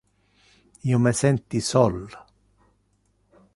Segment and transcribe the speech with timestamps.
[0.91, 2.01] Io me senti sol.